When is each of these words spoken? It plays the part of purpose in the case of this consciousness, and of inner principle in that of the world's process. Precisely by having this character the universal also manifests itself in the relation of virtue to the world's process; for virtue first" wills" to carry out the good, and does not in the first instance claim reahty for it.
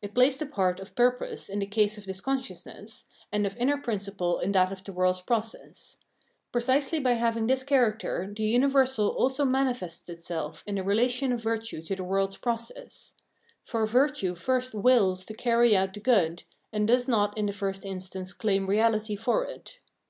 It 0.00 0.14
plays 0.14 0.38
the 0.38 0.46
part 0.46 0.80
of 0.80 0.94
purpose 0.94 1.50
in 1.50 1.58
the 1.58 1.66
case 1.66 1.98
of 1.98 2.06
this 2.06 2.22
consciousness, 2.22 3.04
and 3.30 3.46
of 3.46 3.54
inner 3.58 3.76
principle 3.76 4.38
in 4.38 4.52
that 4.52 4.72
of 4.72 4.82
the 4.82 4.92
world's 4.94 5.20
process. 5.20 5.98
Precisely 6.50 6.98
by 6.98 7.12
having 7.12 7.46
this 7.46 7.62
character 7.62 8.32
the 8.34 8.44
universal 8.44 9.08
also 9.10 9.44
manifests 9.44 10.08
itself 10.08 10.64
in 10.66 10.76
the 10.76 10.82
relation 10.82 11.30
of 11.30 11.42
virtue 11.42 11.82
to 11.82 11.94
the 11.94 12.04
world's 12.04 12.38
process; 12.38 13.12
for 13.64 13.86
virtue 13.86 14.34
first" 14.34 14.72
wills" 14.74 15.26
to 15.26 15.34
carry 15.34 15.76
out 15.76 15.92
the 15.92 16.00
good, 16.00 16.44
and 16.72 16.88
does 16.88 17.06
not 17.06 17.36
in 17.36 17.44
the 17.44 17.52
first 17.52 17.84
instance 17.84 18.32
claim 18.32 18.66
reahty 18.66 19.18
for 19.18 19.44
it. 19.44 19.80